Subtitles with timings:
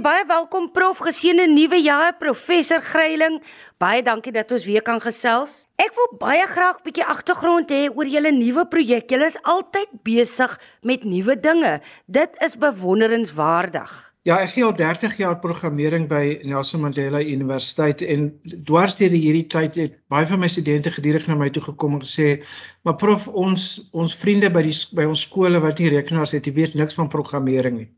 [0.00, 3.34] Baie welkom prof, geseënde nuwe jaar professor Gryiling.
[3.76, 5.66] Baie dankie dat ons weer kan gesels.
[5.76, 9.10] Ek wil baie graag 'n bietjie agtergrond hê oor julle nuwe projek.
[9.12, 11.82] Julle is altyd besig met nuwe dinge.
[12.06, 13.92] Dit is bewonderenswaardig.
[14.24, 19.46] Ja, ek gee al 30 jaar programmering by Nelson Mandela Universiteit en dwars deur hierdie
[19.46, 22.42] tyd het baie van my studente gedurig na my toe gekom en gesê,
[22.82, 26.52] "Maar prof, ons ons vriende by die by ons skole wat nie rekenaars het, jy
[26.52, 27.90] weet niks van programmering nie."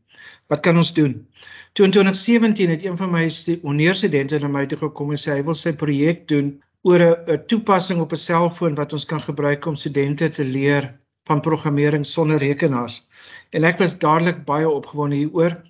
[0.47, 1.27] Wat kan ons doen?
[1.73, 3.25] Toe in 2017 het een van my
[3.61, 6.53] onderstudente na my toe gekom en sê hy wil sy projek doen
[6.87, 10.93] oor 'n toepassing op 'n selfoon wat ons kan gebruik om studente te leer
[11.25, 13.03] van programmering sonder rekenaars.
[13.49, 15.61] En ek was dadelik baie opgewonde hieroor.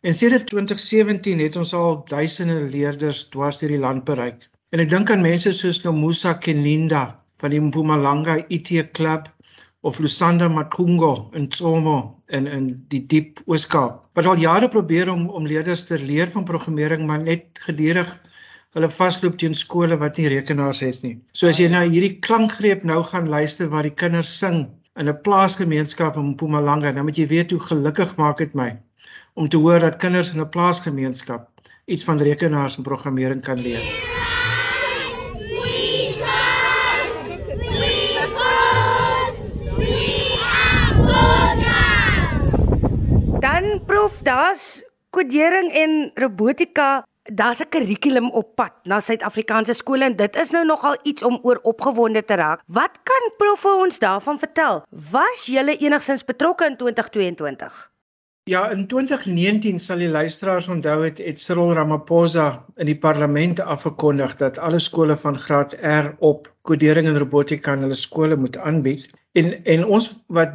[0.00, 4.50] En sedert 2017 het ons al duisende leerders dwars deur die land bereik.
[4.70, 7.04] En ek dink aan mense soos Nomusa Keninda
[7.38, 9.33] van die Mpumalanga IT Club
[9.84, 11.96] of Lusanda Makungo in Tsomo
[12.28, 16.46] in in die diep Ooskaap wat al jare probeer om om leerders te leer van
[16.48, 18.14] programmering maar net gedurig
[18.74, 21.18] hulle vasloop teen skole wat nie rekenaars het nie.
[21.32, 24.64] So as jy na hierdie klankgreep nou gaan luister waar die kinders sing
[24.96, 28.72] in 'n plaasgemeenskap in Mpumalanga, dan moet jy weet hoe gelukkig maak dit my
[29.34, 31.48] om te hoor dat kinders in 'n plaasgemeenskap
[31.84, 33.84] iets van rekenaars en programmering kan leer.
[33.84, 34.63] Yeah.
[44.04, 50.36] Prof, daar's kodering en robotika, daar's 'n kurrikulum op pad na Suid-Afrikaanse skole en dit
[50.36, 52.60] is nou nogal iets om oor opgewonde te raak.
[52.66, 54.82] Wat kan prof vir ons daarvan vertel?
[54.90, 57.90] Was jy enigsins betrokke in 2022?
[58.44, 64.36] Ja, in 2019 sal die luisteraars onthou het, het Cyril Ramaphosa in die parlement afgekondig
[64.36, 69.10] dat alle skole van graad R op kodering en robotika in hulle skole moet aanbied.
[69.32, 70.50] En en ons wat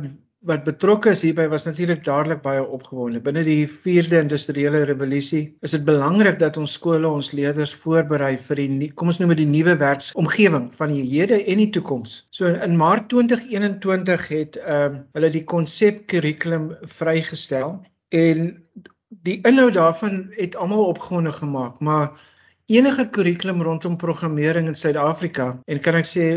[0.48, 3.20] wat betrokke is hierby was natuurlik dadelik baie opgewonde.
[3.24, 8.62] Binne die 4de industriële revolusie is dit belangrik dat ons skole ons leerders voorberei vir
[8.62, 12.16] die kom ons noem dit die nuwe werksomgewing van die hede en die toekoms.
[12.32, 17.80] So in Maart 2021 het ehm uh, hulle die konsep kurrikulum vrygestel
[18.16, 18.50] en
[19.28, 22.16] die inhoud daarvan het almal opgewonde gemaak, maar
[22.66, 26.28] enige kurrikulum rondom programmering in Suid-Afrika en kan ek sê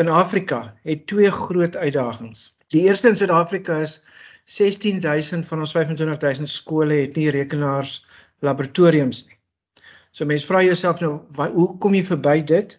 [0.00, 2.52] in Afrika het twee groot uitdagings.
[2.72, 4.00] Die eerste in Suid-Afrika is
[4.48, 7.98] 16000 van ons 25000 skole het nie rekenaars
[8.40, 9.36] laboratoriums nie.
[10.12, 12.78] So mense vra jouself nou hoe kom jy verby dit?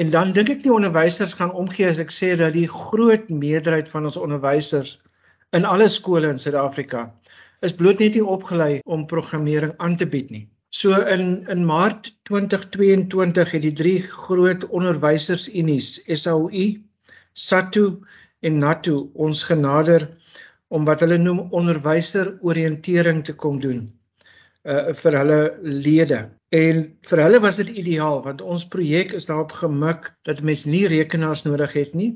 [0.00, 3.88] En dan dink ek die onderwysers gaan omgee as ek sê dat die groot meerderheid
[3.92, 4.96] van ons onderwysers
[5.56, 7.06] in alle skole in Suid-Afrika
[7.64, 10.44] is bloot net nie opgelei om programmering aan te bied nie.
[10.74, 16.66] So in in Maart 2022 het die drie groot onderwysersunies SAUI,
[17.32, 17.86] SATU
[18.44, 20.08] en NATO ons genader
[20.68, 23.86] om wat hulle noem onderwyser-oriëntering te kom doen
[24.64, 25.40] uh vir hulle
[25.84, 26.18] lede.
[26.56, 26.78] En
[27.08, 31.44] vir hulle was dit ideaal want ons projek is daarop gemik dat mense nie rekenaars
[31.44, 32.12] nodig het nie.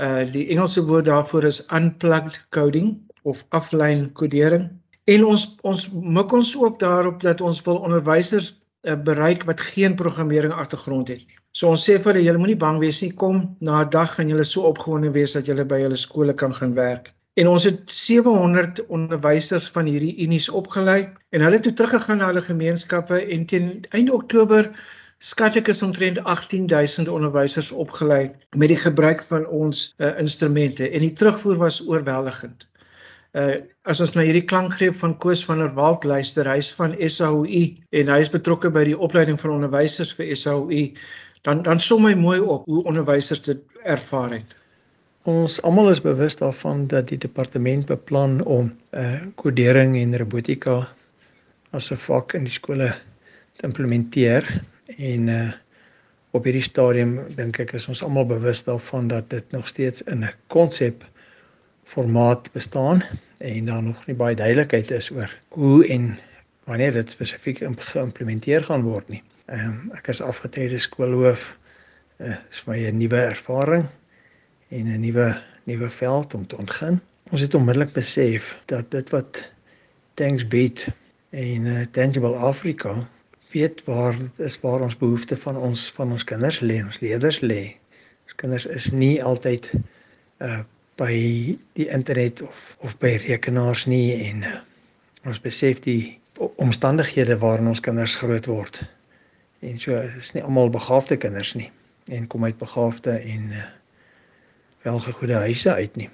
[0.00, 4.70] Uh die Engelse woord daarvoor is unplugged coding of offline kodering.
[5.04, 9.94] En ons ons mik ons ook daarop dat ons wil onderwysers uh, bereik wat geen
[9.94, 11.43] programmering agtergrond het nie.
[11.54, 14.30] So ons sê vir hulle julle moenie bang wees nie, kom na 'n dag gaan
[14.32, 17.12] julle so opgewonde wees dat julle by julle skole kan gaan werk.
[17.38, 20.98] En ons het 700 onderwysers van hierdie unies opgelei
[21.30, 24.70] en hulle het toe teruggegaan na hulle gemeenskappe en teen einde Oktober
[25.18, 31.06] skat ek is omtrent 18000 onderwysers opgelei met die gebruik van ons uh, instrumente en
[31.06, 32.66] die terugvoer was oorweldigend.
[33.34, 33.54] Uh
[33.84, 37.64] as ons na hierdie klankgreep van Koos van der Walt luister, hy's van SAOU
[38.00, 40.86] en hy is betrokke by die opleiding van onderwysers vir SAOU
[41.44, 44.56] dan dan som my mooi op hoe onderwysers dit ervaar het.
[45.28, 50.88] Ons almal is bewus daarvan dat die departement beplan om eh uh, kodering en robotika
[51.70, 52.94] as 'n vak in die skole
[53.56, 54.48] te implementeer
[54.96, 55.52] en eh uh,
[56.30, 60.24] op hierdie stadium dink ek is ons almal bewus daarvan dat dit nog steeds in
[60.24, 61.04] 'n konsep
[61.84, 63.02] formaat bestaan
[63.38, 66.18] en daar nog nie baie duidelikheid is oor hoe en
[66.64, 69.22] wanneer dit spesifiek geïmplementeer gaan word nie.
[69.46, 71.42] Ehm um, ek is afgetrede skoolhoof.
[72.16, 73.84] Uh, is my 'n nuwe ervaring
[74.68, 77.00] en 'n nuwe nuwe veld om te ontgin.
[77.30, 79.50] Ons het onmiddellik besef dat dit wat
[80.14, 80.86] Thanks Beat
[81.30, 83.08] en uh, Tangible Africa
[83.52, 87.40] weet waar dit is waar ons behoefte van ons van ons kinders lê, ons leerders
[87.40, 87.76] lê.
[88.24, 89.72] Ons kinders is nie altyd
[90.38, 90.62] uh
[90.96, 91.12] by
[91.74, 94.58] die internet of of by rekenaars nie en uh,
[95.26, 96.18] ons besef die
[96.56, 98.84] omstandighede waarin ons kinders groot word
[99.64, 101.70] en so is nie almal begaafde kinders nie
[102.12, 103.64] en kom uit begaafde en uh,
[104.84, 106.10] welgegoede huise uit nie.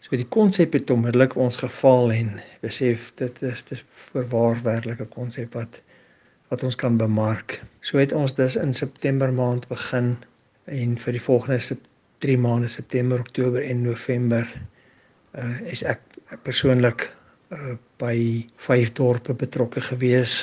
[0.00, 2.32] So die konsep het onmiddellik ons geval en
[2.64, 5.80] besef dit is dis voorwaar werklike konsep wat
[6.50, 7.60] wat ons kan bemark.
[7.86, 10.16] So het ons dus in September maand begin
[10.66, 11.78] en vir die volgende
[12.20, 14.48] 3 maande September, Oktober en November
[15.38, 16.02] uh is ek
[16.42, 17.06] persoonlik
[17.54, 18.16] uh by
[18.66, 20.34] vyf dorpe betrokke gewees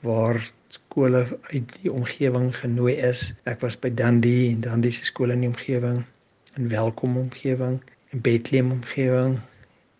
[0.00, 0.40] waar
[0.76, 3.26] skole uit die omgewing genooi is.
[3.50, 6.02] Ek was by Dundee en Dundee se skole in die omgewing
[6.54, 7.78] en Welkom omgewing
[8.14, 9.38] en Bethlehem omgewing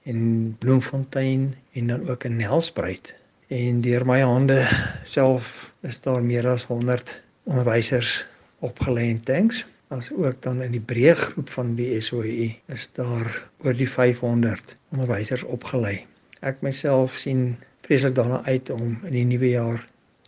[0.06, 0.20] en
[0.62, 3.14] Bloemfontein en dan ook in Nelspruit.
[3.49, 4.62] En deur my hande
[5.05, 8.19] self is daar meer as 100 onderwysers
[8.67, 9.64] opgelê en thanks
[9.94, 13.28] as ook dan in die breë groep van die SOE is daar
[13.62, 16.00] oor die 500 onderwysers opgelei.
[16.43, 17.55] Ek myself sien
[17.87, 19.84] vreeslik daarna uit om in die nuwe jaar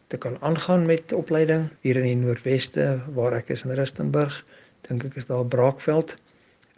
[0.09, 4.45] te kan aangaan met opleiding hier in die Noordweste waar ek is in Rustenburg.
[4.89, 6.17] Dink ek is daar Braakveld.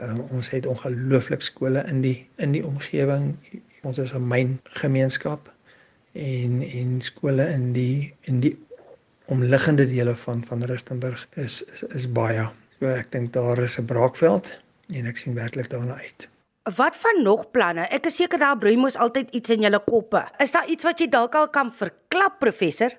[0.00, 3.35] Uh, ons het ongelooflik skole in die in die omgewing.
[3.82, 5.50] Ons is 'n myn gemeenskap
[6.12, 8.56] en en skole in die in die
[9.27, 12.49] omliggende dele van van Rustenburg is is, is baie
[12.81, 14.47] So ek dink daar is 'n braakveld
[14.88, 16.29] en ek sien werklik daarna uit.
[16.76, 17.85] Wat van nog planne?
[17.88, 20.29] Ek is seker daar broei mos altyd iets in julle koppe.
[20.38, 22.91] Is daar iets wat jy dalk al kan verklap, professor?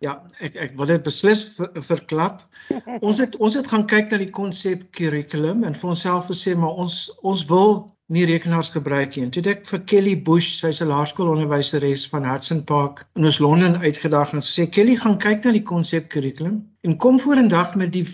[0.00, 2.38] Ja, ek ek wil dit beslis ver, verklap.
[3.06, 6.78] Ons het ons het gaan kyk na die konsep curriculum en vir onsself gesê maar
[6.84, 7.74] ons ons wil
[8.10, 9.26] nie rekenaars gebruik nie.
[9.30, 14.32] Toe ek vir Kelly Bush, sy's 'n laerskoolonderwyseres van Hudson Park in ons Londen uitgedag
[14.32, 18.06] en sê Kelly gaan kyk na die konsep kurrikulum en kom vorendag met die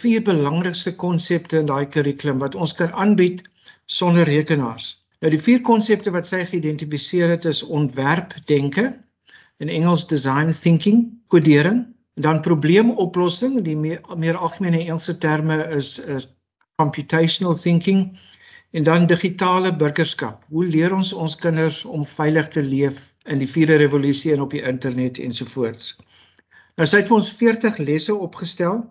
[0.00, 3.44] vier belangrikste konsepte in daai kurrikulum wat ons kan aanbied
[3.84, 4.96] sonder rekenaars.
[5.20, 8.94] Nou die vier konsepte wat sy geïdentifiseer het is ontwerpdenke
[9.58, 16.26] in Engels design thinking, kodering, dan probleemoplossing, die meer, meer algemene Engelse terme is is
[16.78, 18.18] computational thinking
[18.70, 20.44] En dan digitale burgerskap.
[20.48, 24.52] Hoe leer ons ons kinders om veilig te leef in die vierde revolusie en op
[24.52, 25.94] die internet ensovoorts?
[26.76, 28.82] Nou sy het vir ons 40 lesse opgestel.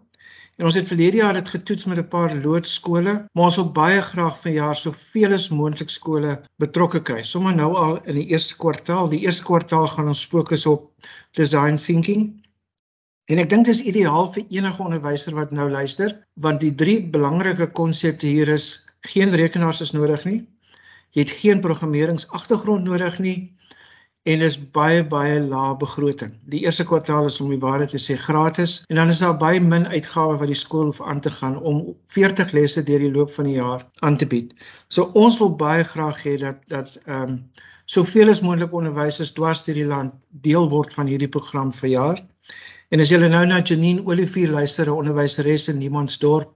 [0.57, 4.01] En ons het verlede jaar dit getoets met 'n paar loodskole, maar ons wil baie
[4.01, 6.31] graag vanjaar soveel as moontlik skole
[6.63, 7.21] betrokke kry.
[7.23, 9.09] Sommige nou al in die eerste kwartaal.
[9.09, 10.91] Die eerste kwartaal gaan ons fokus op
[11.31, 12.23] design thinking.
[13.25, 16.99] En ek dink dit is ideaal vir enige onderwyser wat nou luister, want die drie
[17.17, 20.47] belangrike konsepte hier is geen rekenaars is nodig nie.
[21.11, 23.56] Jy het geen programmeringsagtergrond nodig nie
[24.27, 26.33] en is baie baie lae begroting.
[26.51, 29.61] Die eerste kwartaal is om die waarheid te sê gratis en dan is daar baie
[29.63, 31.79] min uitgawes wat die skool hoef aan te gaan om
[32.15, 34.51] 40 lesse deur die loop van die jaar aan te bied.
[34.89, 37.39] So ons wil baie graag hê dat dat ehm um,
[37.87, 40.15] soveel as moontlik onderwysers dwars deur die land
[40.47, 42.19] deel word van hierdie program vir jaar.
[42.91, 46.51] En as julle nou na Janine Olivier luister, 'n onderwyseres in Niemandsdorp,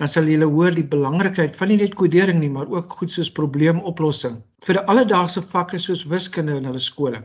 [0.00, 3.30] dan sal julle hoor die belangrikheid van nie net kodering nie, maar ook goed soos
[3.34, 7.22] probleemoplossing vir die alledaagse vakke soos wiskunde in hulle skole.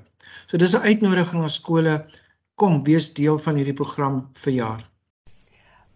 [0.48, 1.96] So dis 'n uitnodiging aan skole
[2.56, 4.82] kom wees deel van hierdie program vir jaar.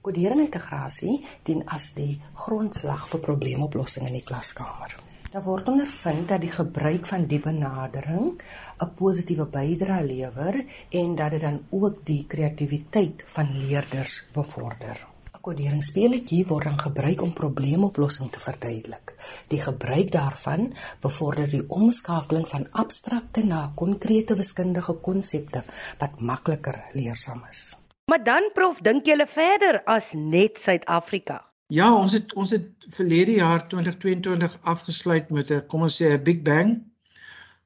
[0.02, 4.98] Kodering integrasie dien as die grondslag vir probleemoplossing in die klaskamer.
[5.32, 8.42] Daar word ondervind dat die gebruik van die benadering
[8.82, 15.13] 'n positiewe bydrae lewer en dat dit dan ook die kreatiwiteit van leerders bevorder
[15.44, 19.14] koderingsspeletjie word dan gebruik om probleemoplossing te verduidelik.
[19.52, 20.72] Die gebruik daarvan
[21.04, 25.64] bevorder die omskakeling van abstrakte na konkrete wiskundige konsepte
[26.00, 27.74] wat makliker leersaam is.
[28.12, 31.42] Maar dan prof, dink julle verder as net Suid-Afrika?
[31.72, 36.24] Ja, ons het ons het verlede jaar 2022 afgesluit met 'n kom ons sê 'n
[36.24, 36.84] Big Bang.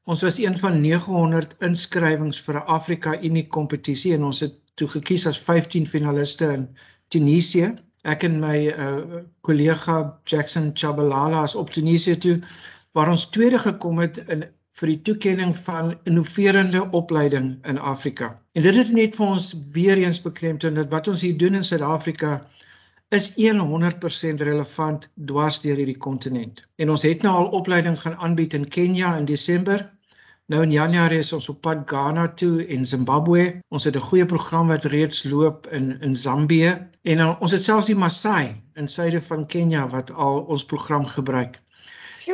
[0.03, 4.87] Ons was een van 900 inskrywings vir 'n Afrika Unie kompetisie en ons het toe
[4.87, 6.69] gekies as 15 finaliste in
[7.13, 7.73] Tunesië.
[8.07, 9.97] Ek en my uh, kollega
[10.29, 12.37] Jackson Chabalala is op Tunesië toe
[12.97, 14.45] waar ons tweede gekom het in
[14.77, 18.35] vir die toekenning van innoverende opleiding in Afrika.
[18.53, 21.65] En dit het net vir ons weer eens beklemtoon dat wat ons hier doen in
[21.65, 22.41] Suid-Afrika
[23.09, 26.61] is 100% relevant dwars deur hierdie kontinent.
[26.75, 29.85] En ons het nou al opleiding gaan aanbied in Kenja in Desember
[30.47, 33.41] Nou in Januarie is ons op pad Ghana toe en Zimbabwe.
[33.67, 36.69] Ons het 'n goeie program wat reeds loop in in Zambië
[37.01, 41.05] en uh, ons het selfs die Maasai in suide van Kenja wat al ons program
[41.05, 41.59] gebruik.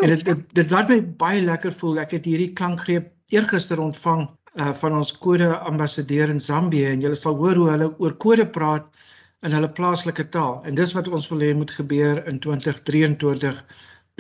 [0.01, 1.99] En dit dit, dit laat my baie lekker voel.
[1.99, 7.15] Ek het hierdie klankgreep eergister ontvang uh, van ons kode ambassadeur in Zambië en julle
[7.15, 9.03] sal hoor hoe hulle oor kode praat
[9.41, 10.61] in hulle plaaslike taal.
[10.65, 13.65] En dis wat ons wil hê moet gebeur in 2023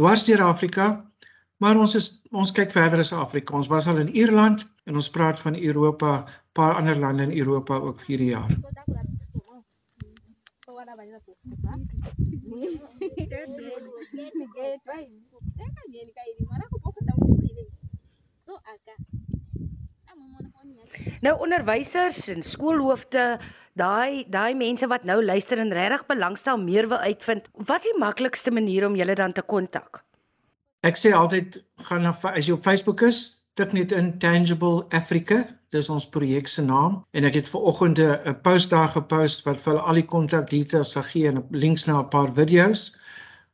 [0.01, 1.12] dwars deur Afrika
[1.63, 3.55] Maar ons is ons kyk verder as Afrika.
[3.55, 7.77] Ons was al in Ierland en ons praat van Europa, paar ander lande in Europa
[7.79, 8.51] ook hierdie jaar.
[21.23, 23.27] Nou onderwysers en skoolhoofde,
[23.79, 27.99] daai daai mense wat nou luister en regtig belangstel meer wil uitvind, wat is die
[28.03, 30.03] maklikste manier om julle dan te kontak?
[30.83, 33.17] Ek sê altyd gaan na as jy op Facebook is,
[33.55, 35.37] tik net in Tangible Africa,
[35.71, 39.59] dis ons projek se naam en ek het ver oggend 'n post daar gepost wat
[39.65, 42.81] vir al die kontak details sal gee en links na 'n paar video's.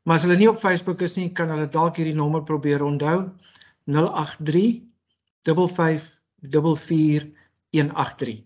[0.03, 3.19] Maar as hulle nie op Facebook is nie, kan hulle dalk hierdie nommer probeer onthou.
[3.86, 4.81] 083
[5.45, 6.09] 55
[6.41, 7.25] 44
[7.71, 8.43] 183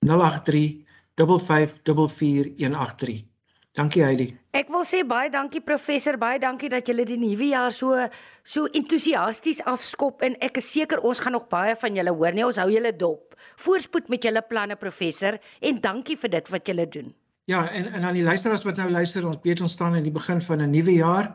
[0.00, 3.35] 083 5544183
[3.76, 4.30] Dankie Heidi.
[4.56, 8.06] Ek wil sê baie dankie professor, baie dankie dat julle die nuwe jaar so
[8.40, 12.32] so entoesiasties afskop en ek is seker ons gaan nog baie van julle hoor.
[12.32, 13.36] Nee, ons hou julle dop.
[13.60, 17.12] Voorspoed met julle planne professor en dankie vir dit wat julle doen.
[17.52, 20.14] Ja, en en aan die luisteraars wat nou luister, ons weet ons staan in die
[20.14, 21.34] begin van 'n nuwe jaar.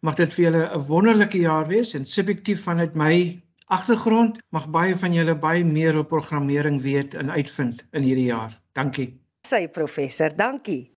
[0.00, 4.96] Mag dit vir julle 'n wonderlike jaar wees en subjektief vanuit my agtergrond mag baie
[4.96, 8.60] van julle baie meer oor programmering weet en uitvind in hierdie jaar.
[8.72, 9.20] Dankie.
[9.46, 10.91] Sy professor, dankie.